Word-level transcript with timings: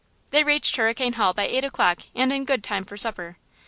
They 0.31 0.43
reached 0.43 0.77
Hurricane 0.77 1.13
Hall 1.13 1.31
by 1.31 1.43
eight 1.45 1.63
o'clock, 1.63 1.99
and 2.15 2.33
in 2.33 2.43
good 2.43 2.63
time 2.63 2.83
for 2.85 2.97
supper. 2.97 3.37